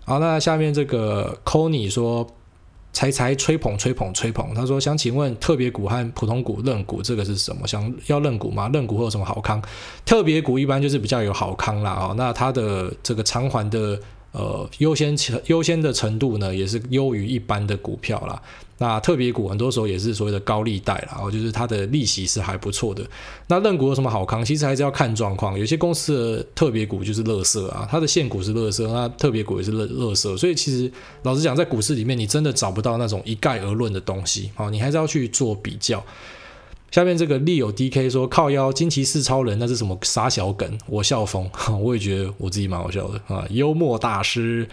[0.05, 2.25] 好，那下面这个 Conny 说。
[2.93, 7.67] 才才吹捧吹捧吹捧，他说想请问特别股和普通股认股这个是什么？
[7.67, 8.69] 想要认股吗？
[8.73, 9.61] 认股会有什么好康？
[10.05, 13.99] 特别股一般就是比较有好康啦啊，那它的这个偿还的。
[14.33, 18.41] 呃，优先程优先的程度呢，也是优于一般的股票啦。
[18.81, 23.05] 那特别股很多时候也是所谓的高利贷啦，就是它的利息是还不错的。
[23.45, 24.43] 那认股有什么好康？
[24.43, 25.57] 其实还是要看状况。
[25.57, 30.35] 有些公司的特别股就是垃圾啊，它的现股是垃圾，那特别股也是垃垃圾。
[30.35, 30.91] 所以其实
[31.21, 34.49] 老实讲，在股市里面，你真的找不到那种一概而论的东西。
[34.55, 36.03] 好，你还是要去做比较。
[36.89, 40.75] 下面这个利友 DK 说靠腰惊奇四超人，那是什么傻小梗？
[40.87, 41.47] 我笑疯，
[41.79, 44.67] 我也觉得我自己蛮好笑的啊，幽默大师。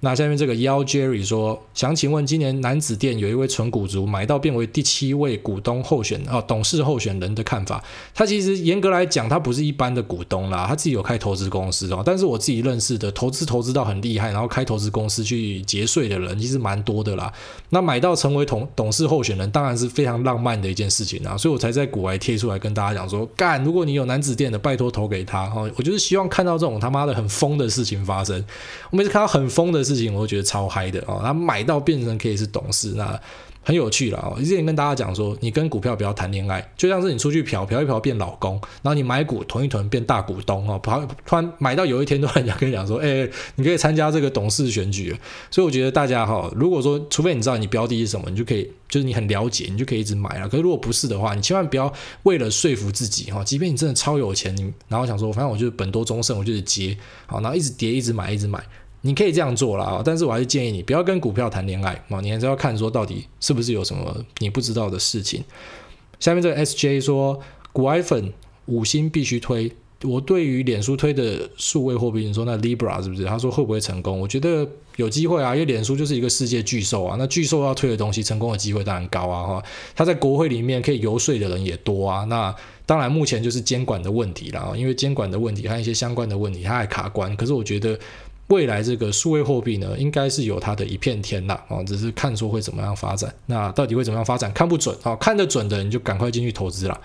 [0.00, 7.82] 那下面这个幺 Jerry 说，想请问今年男子店有一位纯股族买到变为第七位股东候选哦董事候选人的看法。
[8.14, 12.02] 他其实严格来讲，他不是一般的股东啦，他自己有开投资公司哦。
[12.04, 17.32] 但是我自己认识的投资投资到很厉害，然后开投资公司去节税的人，其实蛮多的啦。
[17.70, 21.38] 那买到成为董董事候选人，当然是非常浪漫的一件事情啊。
[21.38, 25.62] 所以我才在股外贴出来跟大家讲说，干，如果你有男子店的，拜托投给他哈。
[25.76, 28.44] 我就是希望看到这种他妈的很疯的事情发生。
[28.90, 31.20] 我每次看到很疯的事情，我都觉得超嗨的哦！
[31.22, 33.20] 他买到变成可以是董事，那
[33.62, 34.38] 很有趣了哦。
[34.38, 40.78] 之前跟大家讲说，你跟股票不要谈恋爱，就像是你出去嫖嫖一嫖变老公，然后你买股囤一囤变大股东哦。
[40.78, 45.16] 跑突然买到有一天，突然间跟你讲说，哎，你可以参加这个董事选举。
[45.50, 50.48] 所以我觉得大家哈，如果说除非你知道你标的是什么，你就可以就是你很了解，你就可以一直买了。
[50.48, 56.96] 可是如果不是的话，你千万不要为了说服自己哈，即便你真的超有钱，你然后想说，反正我就是本多终胜，我就是接
[57.26, 58.62] 好，然后一直跌，一直买，一直买。
[59.02, 65.44] 你可以这样做啦，但是我还是建议你不要跟股票谈恋爱啊，你还是要看说到底是不是有什么你不知道的事情。
[66.18, 67.38] 下面这个 SJ 说，
[67.72, 68.32] 股癌粉
[68.64, 69.70] 五星必须推。
[70.02, 73.24] 我对于脸书推的数位货币，你说那 Libra 是不是？
[73.24, 74.20] 他说会不会成功？
[74.20, 79.62] 我觉得有机会啊，因为脸书就是一个世界巨兽啊，那巨兽要推的东西，成功的机会当然高啊哈。
[79.94, 82.54] 他在国会里面可以游说的人也多啊，那
[82.84, 87.34] 当然目前就是监管的问题啦，因为监管的问题还有一些相关的问题，它还卡关。
[87.36, 87.98] 可是我觉得。
[88.48, 93.34] 未来这个数位货币呢，应该是有它的一片天啦，哦，只是看说会怎么样发展。
[93.46, 97.00] 那到底会怎么样发展，看不准啊，看得准的你就赶快进去投资了。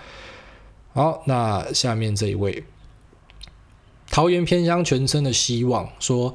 [0.92, 2.62] 好，那下面这一位
[4.10, 6.34] 桃园偏乡全村的希望说，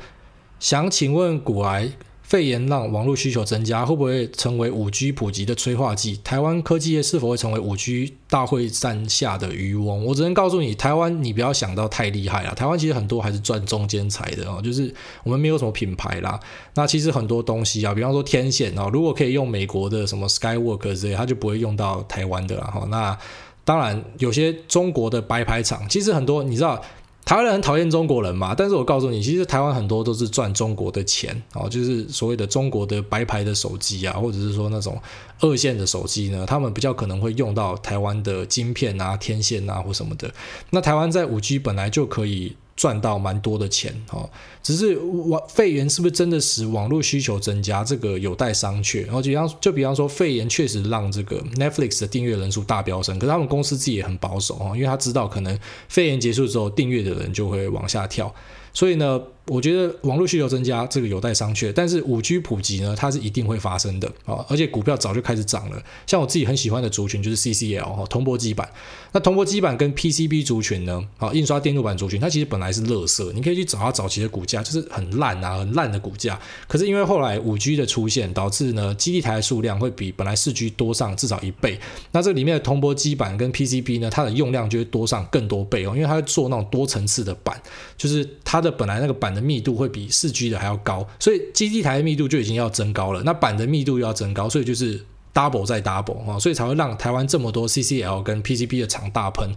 [0.59, 1.91] 想请问古癌。
[2.27, 6.19] 肺炎让网络需求增加，会不会成为五 G 普及的催化剂？
[6.25, 10.03] 台湾科技业是否会成为五 G 大会战下的渔翁？
[10.03, 12.53] 我只能告诉你，台湾你不要想到太厉害了。
[12.53, 16.37] 台湾其实很多还是赚中间财的哦，就是我们没有什么品牌啦。
[16.75, 22.65] 那其实很多东西啊，比方说天线啊，如果可以用美国的什么 Skywork 之类，它就不会用到台湾的了。
[22.65, 23.17] 哈，那
[23.63, 26.83] 当然有些中国的白牌厂，其实很多你知道。
[27.27, 34.97] 台湾人很讨厌中国人嘛，但是我告诉你，其实台湾很多都是赚中国的钱哦，就是所谓的中国的白牌的手机啊，或者是说那种
[35.41, 40.31] 二线的手机呢，他们比较可能会用到台湾的晶片啊、天线啊或什么的。
[40.69, 42.55] 那台湾在五 G 本来就可以。
[42.77, 44.29] 赚到蛮多的钱哦，
[44.61, 47.83] 只是网肺炎是不是真的使网络需求增加？
[47.83, 49.03] 这个有待商榷。
[49.05, 55.59] 然后就比方就比方说，肺炎确实让这个 Netflix 的订阅人数大飙升，可是他们公司自己也很保守哦，因为他知道可能
[55.89, 58.31] 肺炎结束之后，订阅的人就会往下跳，
[58.77, 59.19] 所以呢。
[59.49, 61.71] 我觉得网络需求增加，这个有待商榷。
[61.73, 64.45] 但是五 G 普及呢，它是一定会发生的啊！
[64.49, 65.81] 而且股票早就开始涨了。
[66.05, 68.69] 像我自己很喜欢的族群就是 CCL 哈，铜箔基板。
[69.13, 73.31] 那铜箔基板跟 PCB 族群呢，啊，印刷电路板族群，它其实本来是垃圾。
[73.31, 76.37] 你可以去找它早期的股价，就是很烂啊，很烂的股价。
[76.67, 81.79] 可是因为后来五 G 的出现，导致呢，基地台的数量会比本来四 G 多上至少一倍。
[82.11, 87.57] 那这里面的铜箔基板跟 PCB 呢，它的用量就会多上更多倍哦，因为它会做那种多层次的板，
[87.97, 95.03] 就是它的本来那个板的密度会比四 G 的还要高，所以基地台的密度就已经要增高了，那板的密度又要增高，所以就是
[95.33, 99.49] double 再 double 啊，所以才会让台湾这么多 CCL 跟 PCB 的厂大喷。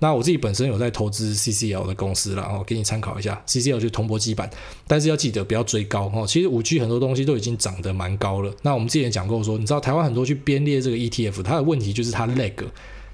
[0.00, 4.48] 那我自己本身有在投资 CCL 的公司了，哦，给你参考一下，CCL 就是铜箔基板，
[4.86, 6.24] 但是要记得不要追高哦。
[6.24, 8.54] 其实五 G 很多东西都已经涨得蛮高了。
[8.62, 12.54] 那我们之前讲过说，你知道台湾很多去编列这个 ETF，它的问题就是它 lag。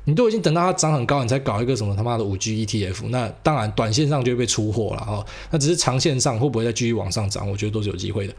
[0.04, 5.24] 你都已经等到它涨很高，你才搞一个什么他妈的五 G ETF，那当然短线上就会被出货了哈。
[5.50, 7.50] 那只是长线上会不会再继续往上涨？
[7.50, 8.34] 我觉得都是有机会的。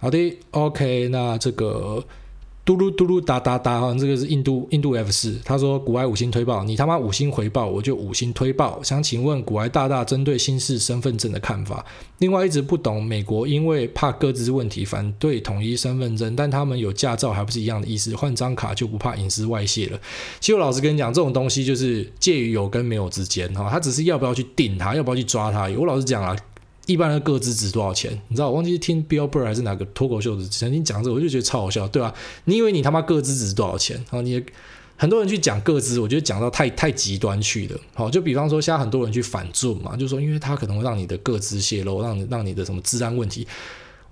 [0.00, 2.04] 好的，OK，那这个
[2.64, 5.38] 嘟噜嘟噜哒哒哒哈，这个是印度印度 F 四。
[5.44, 8.82] 他说古埃五星推爆，你他妈五星回报，我就五星推爆。
[8.82, 11.84] 想请问古埃大大针对新式身份证的看法。
[12.20, 18.16] 另外一直不懂美国因为怕各自问题反对统一身份证，但他们有驾照还不是一样的意思？
[18.16, 20.00] 换张卡就不怕隐私外泄了？
[20.40, 25.68] 其实我老实跟你讲，这种东西就是介于有跟没有之间哈，他只是要不要去定它，要不要去抓它。
[25.78, 26.34] 我老实讲啊。
[26.86, 28.12] 一般的个资值多少钱？
[28.28, 32.14] 你知道我忘记听 Bill Burr 还是哪个脱口秀的曾经讲这个，我就觉得超好笑，对吧、啊？
[32.44, 33.96] 你以为你他妈个资值多少钱？
[33.96, 34.42] 然后你
[34.96, 37.78] 很多人去讲个资，我觉得讲到太太极端去的。
[37.94, 43.46] 好，就比方说，现在很多人去反注嘛，就说因为他可能会让你的个资泄露，让你让你的什么治安问题。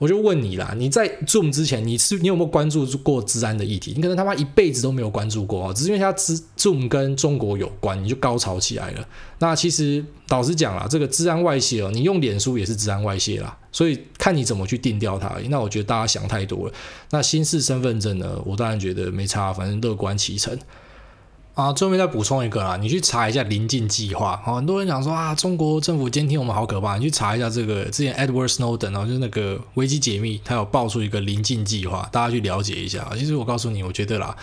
[0.03, 3.93] 我就问你啦，你在 Zoom 之前，你是你有没有关注过治安的议题？
[3.95, 9.09] 你可能他妈一辈子都没有关注过哦，只是因为他 Zoom 跟中国有关，你就高潮起来了。
[9.39, 15.37] 那其实老实讲啦，这个治安外泄哦，你用脸书也是治安外泄啦，所以看你怎么去定调它。
[15.49, 16.75] 那我觉得大家想太多了。
[17.11, 20.59] 那新式身份证呢，我当然觉得没差，反正乐观其成。
[21.55, 24.37] 啊，最后面再补充一个啦，你去查一下临近计划。
[24.39, 26.97] 很多人讲说啊，中国政府监听我们好可怕。
[26.97, 33.07] 你去查一下这个，之前 Edward Snowden 就是那个危机解密，他有爆出一个临近计划，大家去了解一下。
[33.15, 34.35] 其实我告诉你，我觉得啦，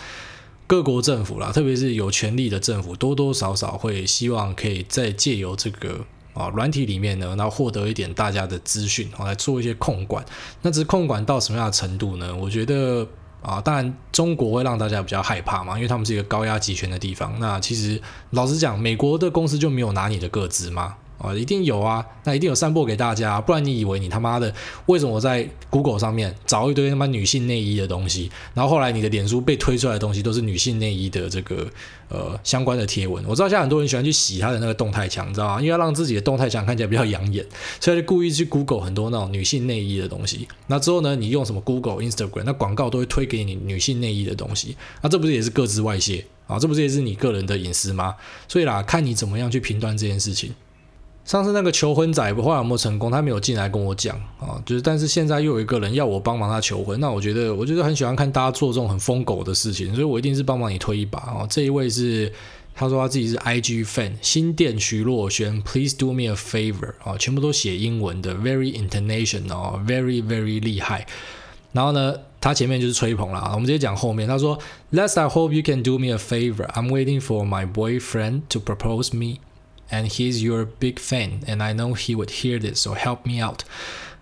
[0.68, 10.24] 各国政府啦，特别是有权力的政府，多多少少会希望可以再借由这个啊软体里面呢，然后获得一点大家的资讯，来做一些控管。
[10.62, 12.32] 那这控管到什么样的程度呢？
[12.36, 13.04] 我觉得。
[13.42, 17.34] 啊，当然，中国会让大家比较害怕嘛，因为他们是一个高压集权的地方。
[17.40, 18.00] 那其实
[18.30, 20.96] 老实讲，美国的公司就没有拿你的个资吗？
[21.20, 24.52] 啊，一定有啊，那一定有散播给大家，不然你以为你他妈的
[24.86, 31.66] 为什么我在 Google 上面找一堆他妈女性内衣的东西，然后后来你的脸书被推出来的东西都是女性内衣的这个
[32.08, 33.22] 呃相关的贴文？
[33.28, 35.56] 我知道现在很多人喜欢去洗他的那个动态墙，你知道吗？
[35.58, 37.44] 因为要让自己的动态墙看起来比较养眼，
[37.78, 40.48] 所以就故意去 Google 很多那种女性内衣的东西。
[40.68, 46.58] 那之后呢，你用什么 Google、Instagram，那广告都会推给你女性内衣的东西，那这不是也是各自外泄啊？
[46.58, 48.14] 这不是也是你个人的隐私吗？
[48.48, 50.54] 所以啦，看你怎么样去评断这件事情。
[51.30, 53.08] 上次那个求婚仔，不知道有没有成功？
[53.08, 61.46] 他没有进来跟我讲啊，就是但是现在又有一个人要我帮忙他求婚，那我觉得我就是很喜欢看大家做这种很疯狗的事情，所以我一定是帮忙你推一把啊。
[61.48, 62.32] 这一位是
[62.74, 71.06] 他说他自己是 IG fan，新店徐若瑄，Please do me a favor 啊，全部都写英文的，very international very very 厉害。
[71.70, 74.26] 然后呢，他前面就是吹捧了，我们直接讲后面。
[74.26, 74.58] 他说
[74.90, 76.66] ，Let's I hope you can do me a favor.
[76.72, 79.38] I'm waiting for my boyfriend to propose me.
[79.90, 83.44] And he's your big fan, and I know he would hear this, so help me
[83.44, 83.62] out.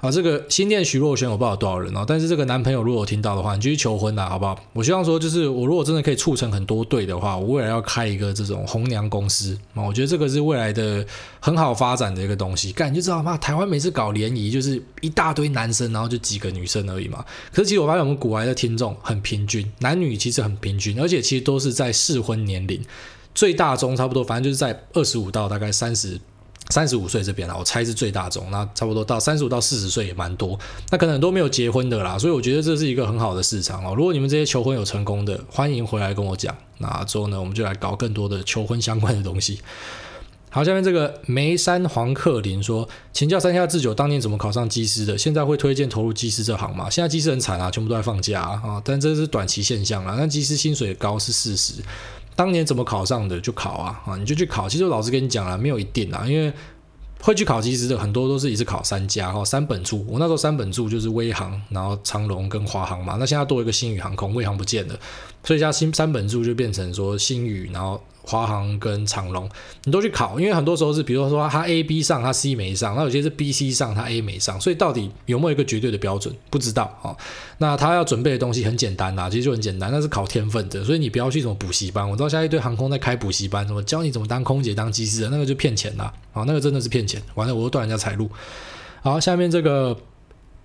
[0.01, 4.57] 好，这个新店徐若瑄我不知道有多少人哦，但是这个男朋友如果听到的话，你就去求婚啦，好不好？
[4.73, 11.05] 我希望说，就是我如果真的可以促成很多对的话，我未来要开一个这种红娘公司啊，我觉得这个是未来的
[11.41, 12.71] 很好发展的一个东西。
[12.71, 13.37] 干，你就知道吗？
[13.37, 17.25] 台湾每次搞联谊就是一大堆男生，然后就几个女生而已嘛。
[17.53, 22.81] 可是其实我发现我们股癌的听众很平均，男女其实很平均，而且其实都是在适婚年龄。
[23.39, 26.21] 最大宗差不多，反正就是在二十五到大概三十、
[26.71, 27.55] 三十五岁这边啦。
[27.57, 30.59] 我猜是最大宗，那差不多到三十五到四十岁也蛮多。
[30.91, 33.95] 那可能很多没有结婚的啦，所以我觉得这是一个很好的市场哦。
[33.95, 36.53] 如果你们这些求婚有成功的，欢迎回来跟我讲。
[36.79, 39.61] 那之后呢，我们就来搞更多的求婚相关的东西。
[40.51, 45.17] 好，下面这个梅山黄克林说，请教山下智久当年怎么考上技师的？
[45.17, 46.91] 现在会推荐投入技师这行吗？
[46.91, 50.17] 现在技师很惨啊，全部都在放假啊，但这是短期现象啦。
[50.19, 51.75] 那技师薪水高是事实。
[52.39, 54.69] 当年怎么考上的就考啊啊，你就去考。
[54.69, 56.53] 其实老师跟你讲了，没有一定啊，因为
[57.21, 60.07] 会去考其实的很多都是一次考三家哈，三本柱。
[60.09, 63.17] 我那时候三本柱就是威航，然后长龙跟华航嘛。
[63.19, 64.97] 那现在多一个新宇航空，威航不见了，
[65.43, 68.01] 所以加新三本柱就变成说新宇，然后。
[68.29, 69.49] 华航跟长龙，
[69.85, 77.17] 你都去考，因为很多时候是，比如说他 A、B 上，他 C 没上，那有些是 B、C 上，他 A 没上，所以到底有没有一个绝对的标准，不知道啊、哦。
[77.57, 82.07] 那他要准备的东西很简单呐，其实就很简单，那是考天分的，所以你不要去什么补习班。
[82.07, 87.23] 我知道现在一堆航空在开补习班，什么教你怎么当空姐、当机师的，那个就骗钱呐，啊，那个真的是骗钱。
[87.35, 88.29] 完了，我又断人家财路。
[89.01, 89.97] 好，下面这个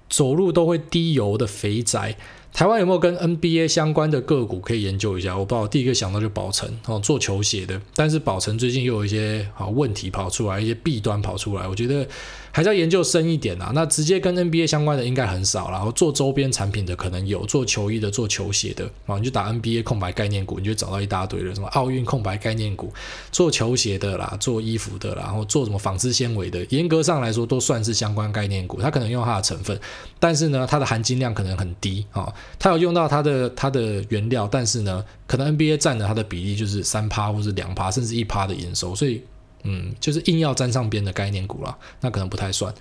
[0.10, 2.17] 走路都会滴油的肥宅。
[2.54, 5.36] 台湾有没有跟 NBA 相关的个股可以研究一下？
[5.36, 12.08] 我不知道，第一个想到就宝成哦，做球鞋的，但是宝成最近又有一些好问题跑出来，一些弊端跑出来，我觉得。
[12.56, 22.94] 还是要研究深一点啊，那直接跟 NBA 相关的应该很少，然后做周边产品的可能有，做球衣的、做球鞋的啊，你就打 NBA 空白概念股，你就找到一大堆了，什么奥运空白概念股，
[23.32, 29.80] 做球鞋的啦，做衣服的啦，然后做什么纺织纤维的，严格上来说都算是相关概念股，它可能用它的成分，
[30.20, 39.24] 但是呢，它的含金量可能很低啊，它有用到它的它的原料，但是呢，可能 NBA 占了它的比例就是三趴或是两趴，甚至一趴的营收，所以。
[39.63, 42.74] 嗯，就是硬要沾上边的概念股了，那可能不太算。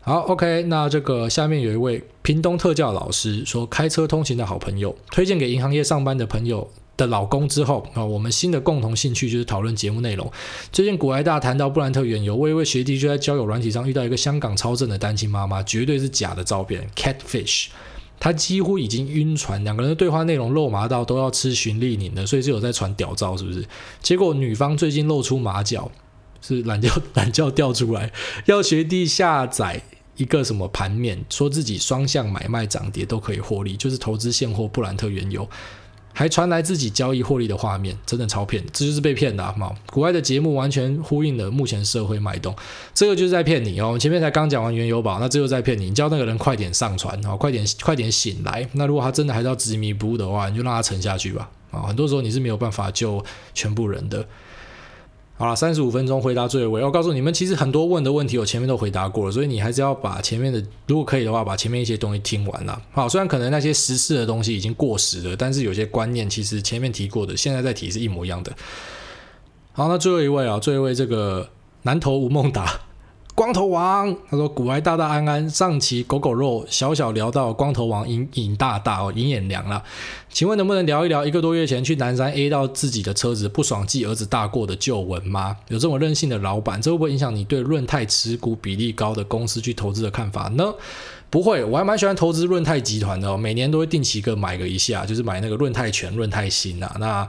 [0.00, 10.30] 好，OK，那这个下面有一位屏东特教老师说，开车通勤的好朋友推荐给银行业上班的朋友的老公之后啊，我们新的共同兴趣就是讨论节目内容。
[10.70, 17.68] 最近股癌大谈到布兰特原油，我一位学弟就在交友软体上遇到一个香港超正的单亲妈妈，绝对是假的照片，catfish。
[18.18, 23.64] 他几乎已经晕船，两个人的对话内容肉麻到都要吃循利宁的，所以是有在传屌照，是不是？
[24.00, 25.90] 结果女方最近露出马脚，
[26.40, 28.12] 是懒觉 懒觉掉出来，
[28.46, 29.82] 要学弟下载。
[30.16, 35.44] 一个什么盘面，说自己双向买卖涨跌都可以获利，就是投资现货布兰特原油，
[36.14, 39.54] 还传来自己交易获利的画面，真的超骗，这就是被骗的啊！
[39.90, 42.54] 国外的节目完全呼应了目前社会脉动，
[42.94, 43.98] 这个就是在骗你哦。
[43.98, 48.66] 前面才刚讲完原油宝，那这又在骗你，你叫那个人快点上船啊，快点快点醒来。
[48.72, 51.82] 那如果他真的还是要执迷不悟的话，你就让他沉下去吧啊！
[51.82, 54.24] 很多时候你是没有办法救全部人的。
[55.36, 56.84] 好了，三十五分钟回答最后一位。
[56.84, 62.80] 我告诉你们，其实很多问的问题我前面都回答过了，所以你还是要把前面的，如果可以的话，把前面一些东西听完了。
[62.92, 68.52] 好，虽然可能那些时事的东西已经过时了，但是有些观念其实前面提过的，现在再提是一模一样的。
[69.72, 71.48] 好，那最后一位啊，最后一位这个
[71.82, 72.80] 南投吴孟达。
[73.34, 79.82] 光头王，他说：“股癌大大安安，上期狗狗肉小小聊到光头王尹尹大大哦，尹衍梁了，
[80.30, 85.56] 请问能不能聊一聊一个多月前去南山 A 到自己的车子不爽记儿子大过的旧闻吗？
[85.66, 90.72] 有这么任性的老板，这会不会影响你对润泰持股比例高的公司去投资的看法呢？
[91.28, 97.26] 不会，我还蛮喜欢投资润泰集团的哦，每年都会定期个买个一下，就是买那个润泰全、润泰新啊，那。”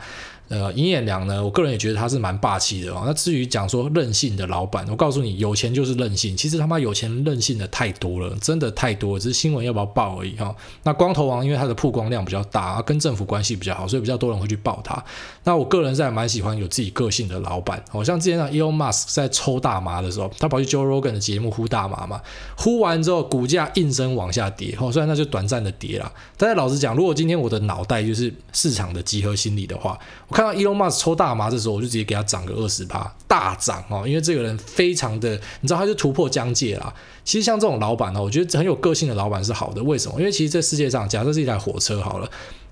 [0.47, 3.03] 呃，尹衍梁呢，我个人也觉得他是蛮霸气的哦。
[3.05, 6.37] 那至于讲说任性的老板，我告诉你，有钱就是任性。
[6.37, 10.55] 其实他妈有钱任性的太多了，真的太多了，只是新闻要不要报而已哈、哦。
[10.83, 15.03] 那光头王因为他的曝光量比较大，跟政府关系比较好，所以比较多人会去报他。
[15.43, 22.21] 那我个人是还蛮喜欢有自己个性的老板，好、像之前那 Elon Musk 在抽大麻的时候，他跑去 Joe Rogan 的节目呼大麻嘛，
[22.55, 26.11] 呼完之后股价应声往下跌，哦，虽然那就短暂的跌了。
[26.37, 29.97] 但是老实讲，如果今天我的脑袋就是市场的集合心理的话，
[30.35, 34.03] 看到 Elon Musk 抽大麻，的时候我就直接给他涨个二十趴，大涨哦！
[34.05, 35.29] 因为这个人非常的，
[35.61, 36.93] 你知道，他就突破疆界啦。
[37.23, 39.81] 其实像这种老板呢，我觉得很有个性的老板是好的。
[39.81, 40.19] 为什么？
[40.19, 42.29] 因为其实这世界上，假设是一台火车好了，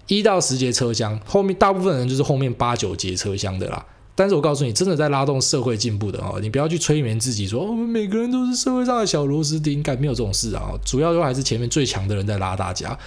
[0.07, 3.85] 一到十节车厢，后面大部分人就是后面八九节车厢的啦。
[4.13, 10.73] 但是我告诉你，真的在拉动社会进步的哦，你不要去催眠自己说，我们每个人都是社会上的小螺丝钉，应该没有这种事啊。
[10.83, 12.99] 主要都还是前面最强的人在拉大家。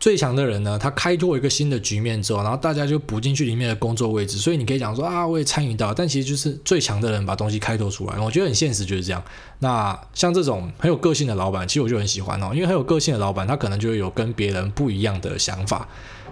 [0.00, 9.22] 最强的人呢，他开拓一个新的局面之后，然后大家就补进去里面的工作位置，所以你可以讲说啊，我也参与到，但其实就是最强的人把东西开拓出来，我觉得很现实就是这样。
[9.58, 15.88] 那像这种很有个性的老板，其实我就很喜欢哦，因为很有个性的老板，他可能就会有跟别人不一样的想法。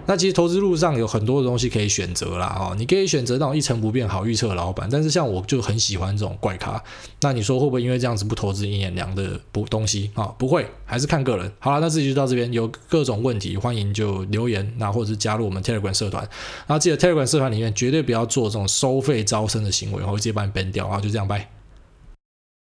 [0.07, 6.81] 那其实投资路上有很多的东西可以选择啦，哦，你可以选择那种一成不变好预测的老板，但是像我就很喜欢这种怪咖。
[7.21, 10.25] 那你说会不会因为这样子不投资尹衍梁的不东西啊？
[10.37, 11.51] 不会，还是看个人。
[11.59, 16.23] 好了，那这期就到这边，有各种问题欢迎就留言，那或者是加入我们 Telegram 社团。
[16.65, 20.87] 然后记得 Telegram 社团里面绝对不要做这种收费招生的行为，我会直接把你 ban 掉。
[20.87, 21.56] 好，就这样，拜。